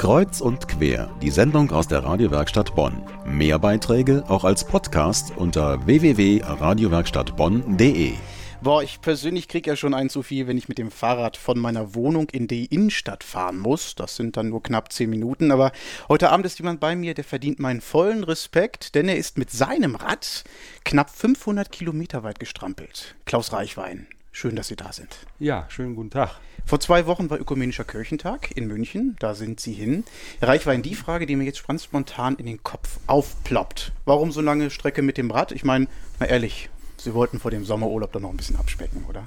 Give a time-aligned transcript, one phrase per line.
[0.00, 3.02] Kreuz und quer, die Sendung aus der Radiowerkstatt Bonn.
[3.26, 8.14] Mehr Beiträge auch als Podcast unter www.radiowerkstattbonn.de.
[8.62, 11.58] Boah, ich persönlich kriege ja schon ein zu viel, wenn ich mit dem Fahrrad von
[11.58, 13.94] meiner Wohnung in die Innenstadt fahren muss.
[13.94, 15.52] Das sind dann nur knapp zehn Minuten.
[15.52, 15.70] Aber
[16.08, 19.50] heute Abend ist jemand bei mir, der verdient meinen vollen Respekt, denn er ist mit
[19.50, 20.44] seinem Rad
[20.82, 23.16] knapp 500 Kilometer weit gestrampelt.
[23.26, 24.06] Klaus Reichwein,
[24.40, 25.18] schön, dass Sie da sind.
[25.38, 26.40] Ja, schönen guten Tag.
[26.64, 29.16] Vor zwei Wochen war Ökumenischer Kirchentag in München.
[29.18, 30.04] Da sind Sie hin.
[30.38, 33.92] Herr Reichwein, die Frage, die mir jetzt spontan in den Kopf aufploppt.
[34.06, 35.52] Warum so lange Strecke mit dem Rad?
[35.52, 39.24] Ich meine, mal ehrlich, Sie wollten vor dem Sommerurlaub dann noch ein bisschen abspecken, oder?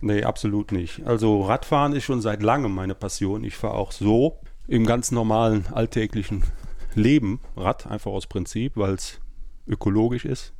[0.00, 1.06] Nee, absolut nicht.
[1.06, 3.44] Also Radfahren ist schon seit langem meine Passion.
[3.44, 6.42] Ich fahre auch so im ganz normalen alltäglichen
[6.96, 9.20] Leben Rad, einfach aus Prinzip, weil es
[9.68, 10.52] ökologisch ist.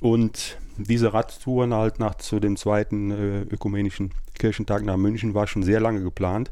[0.00, 5.62] Und diese Radtouren halt nach zu dem zweiten äh, ökumenischen Kirchentag nach München war schon
[5.62, 6.50] sehr lange geplant,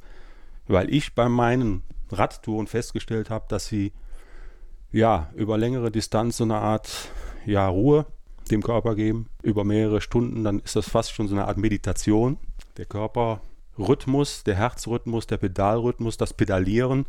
[0.66, 3.92] weil ich bei meinen Radtouren festgestellt habe, dass sie
[4.92, 7.10] ja über längere Distanz so eine Art
[7.44, 8.06] ja, Ruhe
[8.50, 12.38] dem Körper geben, über mehrere Stunden, dann ist das fast schon so eine Art Meditation.
[12.76, 17.06] Der Körperrhythmus, der Herzrhythmus, der Pedalrhythmus, das Pedalieren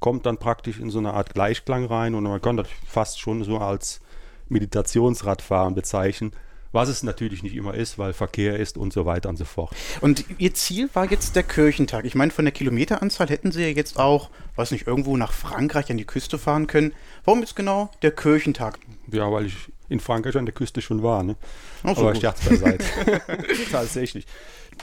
[0.00, 3.44] kommt dann praktisch in so eine Art Gleichklang rein und man kann das fast schon
[3.44, 4.00] so als
[4.48, 6.32] Meditationsradfahren bezeichnen.
[6.72, 9.74] Was es natürlich nicht immer ist, weil Verkehr ist und so weiter und so fort.
[10.00, 12.04] Und Ihr Ziel war jetzt der Kirchentag.
[12.04, 15.90] Ich meine, von der Kilometeranzahl hätten Sie ja jetzt auch, weiß nicht, irgendwo nach Frankreich
[15.90, 16.92] an die Küste fahren können.
[17.24, 18.78] Warum jetzt genau der Kirchentag?
[19.10, 19.56] Ja, weil ich
[19.88, 21.24] in Frankreich an der Küste schon war.
[21.24, 21.36] Ne?
[21.82, 22.84] Ach so Aber Scherz beiseite.
[23.72, 24.26] Tatsächlich.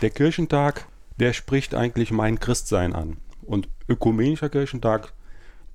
[0.02, 0.86] Der Kirchentag,
[1.20, 3.18] der spricht eigentlich mein Christsein an.
[3.44, 5.14] Und ökumenischer Kirchentag,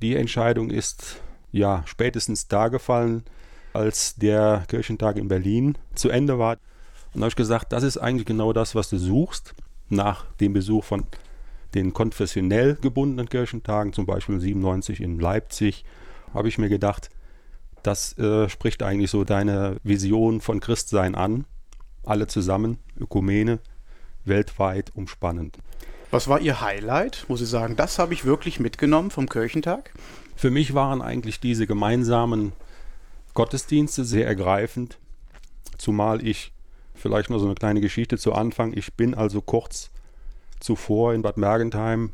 [0.02, 1.16] die Entscheidung ist
[1.52, 3.24] ja spätestens da gefallen,
[3.72, 6.56] als der Kirchentag in Berlin zu Ende war.
[7.14, 9.54] Und da habe ich gesagt, das ist eigentlich genau das, was du suchst,
[9.88, 11.04] nach dem Besuch von
[11.74, 15.84] den konfessionell gebundenen Kirchentagen, zum Beispiel 97 in Leipzig,
[16.34, 17.10] habe ich mir gedacht,
[17.82, 21.44] das äh, spricht eigentlich so deine Vision von Christsein an.
[22.04, 23.58] Alle zusammen, Ökumene,
[24.24, 25.58] weltweit umspannend.
[26.10, 29.92] Was war Ihr Highlight, wo Sie sagen, das habe ich wirklich mitgenommen vom Kirchentag?
[30.36, 32.52] Für mich waren eigentlich diese gemeinsamen
[33.34, 34.98] Gottesdienste sehr ergreifend,
[35.78, 36.52] zumal ich
[36.94, 38.72] vielleicht nur so eine kleine Geschichte zu Anfang.
[38.76, 39.90] Ich bin also kurz
[40.60, 42.10] zuvor in Bad Mergentheim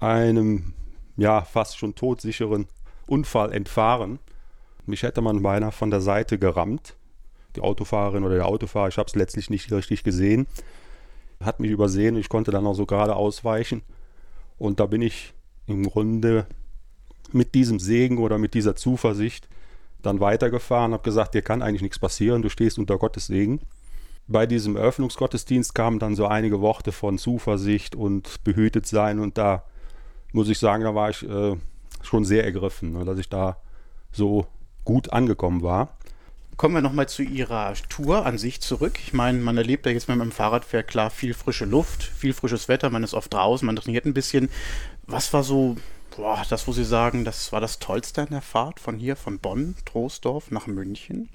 [0.00, 0.74] einem
[1.16, 2.66] ja fast schon todsicheren
[3.06, 4.18] Unfall entfahren.
[4.86, 6.96] Mich hätte man beinahe von der Seite gerammt.
[7.56, 10.46] Die Autofahrerin oder der Autofahrer, ich habe es letztlich nicht richtig gesehen,
[11.42, 12.16] hat mich übersehen.
[12.16, 13.82] Ich konnte dann auch so gerade ausweichen.
[14.58, 15.34] Und da bin ich
[15.66, 16.46] im Grunde
[17.32, 19.48] mit diesem Segen oder mit dieser Zuversicht
[20.02, 23.60] dann weitergefahren, habe gesagt, dir kann eigentlich nichts passieren, du stehst unter Gottes Segen.
[24.28, 29.64] Bei diesem Eröffnungsgottesdienst kamen dann so einige Worte von Zuversicht und behütet sein und da
[30.32, 31.56] muss ich sagen, da war ich äh,
[32.02, 33.56] schon sehr ergriffen, ne, dass ich da
[34.12, 34.46] so
[34.84, 35.96] gut angekommen war.
[36.56, 38.98] Kommen wir nochmal zu Ihrer Tour an sich zurück.
[39.04, 42.68] Ich meine, man erlebt ja jetzt mit dem Fahrradfahren klar viel frische Luft, viel frisches
[42.68, 44.48] Wetter, man ist oft draußen, man trainiert ein bisschen.
[45.06, 45.76] Was war so
[46.16, 49.38] Boah, das, wo Sie sagen, das war das Tollste an der Fahrt von hier, von
[49.38, 51.30] Bonn, Troisdorf nach München?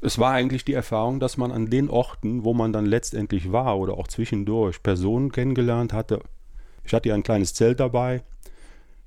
[0.00, 3.78] Es war eigentlich die Erfahrung, dass man an den Orten, wo man dann letztendlich war
[3.78, 6.20] oder auch zwischendurch Personen kennengelernt hatte.
[6.84, 8.22] Ich hatte ja ein kleines Zelt dabei.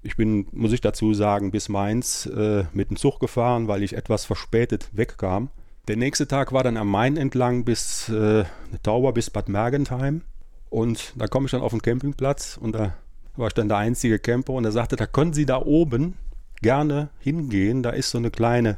[0.03, 3.93] Ich bin, muss ich dazu sagen, bis Mainz äh, mit dem Zug gefahren, weil ich
[3.93, 5.49] etwas verspätet wegkam.
[5.87, 8.45] Der nächste Tag war dann am Main entlang bis äh,
[8.83, 10.21] Tauber bis Bad Mergentheim.
[10.69, 12.93] Und da komme ich dann auf den Campingplatz und da
[13.35, 16.15] war ich dann der einzige Camper und er sagte, da können Sie da oben
[16.61, 17.83] gerne hingehen.
[17.83, 18.77] Da ist so eine kleine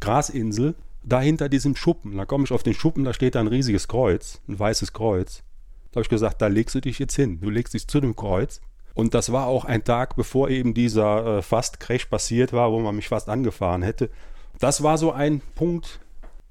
[0.00, 2.16] Grasinsel, da hinter diesem Schuppen.
[2.16, 5.42] Da komme ich auf den Schuppen, da steht da ein riesiges Kreuz, ein weißes Kreuz.
[5.90, 7.40] Da habe ich gesagt, da legst du dich jetzt hin.
[7.40, 8.60] Du legst dich zu dem Kreuz.
[8.94, 12.96] Und das war auch ein Tag, bevor eben dieser äh, Fast-Crash passiert war, wo man
[12.96, 14.10] mich fast angefahren hätte.
[14.58, 16.00] Das war so ein Punkt,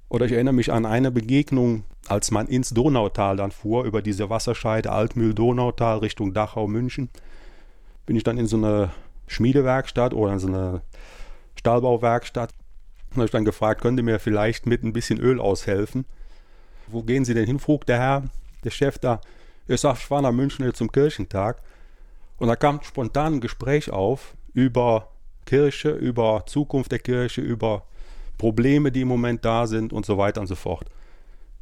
[0.10, 4.30] oder ich erinnere mich an eine Begegnung, als man ins Donautal dann fuhr, über diese
[4.30, 7.10] Wasserscheide Altmühl-Donautal Richtung Dachau-München
[8.10, 8.90] bin ich dann in so eine
[9.28, 10.82] Schmiedewerkstatt oder in so eine
[11.60, 12.56] Stahlbauwerkstatt.
[13.12, 16.06] Da habe ich dann gefragt, könnt ihr mir vielleicht mit ein bisschen Öl aushelfen?
[16.88, 17.60] Wo gehen Sie denn hin?
[17.60, 18.24] frug der Herr,
[18.64, 19.22] der Chef da.
[19.68, 21.62] Ich sage, ich fahre nach München zum Kirchentag.
[22.40, 25.12] Und da kam spontan ein Gespräch auf über
[25.46, 27.84] Kirche, über Zukunft der Kirche, über
[28.40, 30.90] Probleme, die im Moment da sind und so weiter und so fort.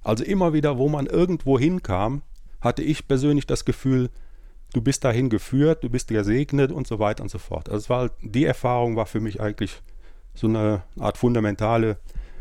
[0.02, 2.22] Also immer wieder, wo man irgendwo hinkam,
[2.62, 4.10] hatte ich persönlich das Gefühl,
[4.74, 7.70] du bist dahin geführt, du bist gesegnet und so weiter und so fort.
[7.70, 9.82] Also es war die Erfahrung war für mich eigentlich
[10.34, 11.98] so eine Art fundamentale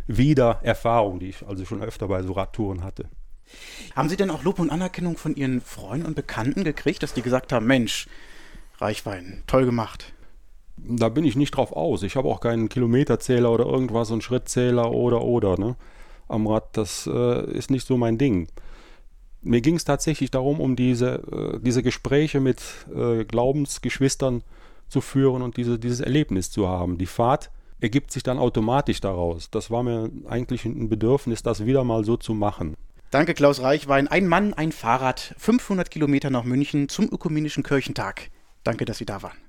[0.06, 3.08] Wiedererfahrung, die ich also schon öfter bei so Radtouren hatte.
[3.94, 7.22] Haben Sie denn auch Lob und Anerkennung von Ihren Freunden und Bekannten gekriegt, dass die
[7.22, 8.08] gesagt haben, Mensch,
[8.78, 10.12] Reichwein, toll gemacht?
[10.76, 12.02] da bin ich nicht drauf aus.
[12.02, 15.76] Ich habe auch keinen Kilometerzähler oder irgendwas, einen Schrittzähler oder oder ne?
[16.28, 16.76] am Rad.
[16.76, 18.48] Das äh, ist nicht so mein Ding.
[19.46, 22.60] Mir ging es tatsächlich darum, um diese, äh, diese Gespräche mit
[22.94, 24.42] äh, Glaubensgeschwistern
[24.88, 26.98] zu führen und diese, dieses Erlebnis zu haben.
[26.98, 27.50] Die Fahrt
[27.80, 29.50] ergibt sich dann automatisch daraus.
[29.50, 32.74] Das war mir eigentlich ein Bedürfnis, das wieder mal so zu machen.
[33.10, 34.08] Danke, Klaus Reichwein.
[34.08, 38.30] Ein Mann, ein Fahrrad, 500 Kilometer nach München zum Ökumenischen Kirchentag.
[38.64, 39.45] Danke, dass Sie da waren.